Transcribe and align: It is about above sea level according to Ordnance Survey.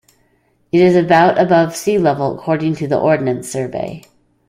It 0.71 0.81
is 0.81 0.95
about 0.95 1.39
above 1.39 1.75
sea 1.75 1.99
level 1.99 2.33
according 2.33 2.73
to 2.77 2.97
Ordnance 2.97 3.51
Survey. 3.51 4.03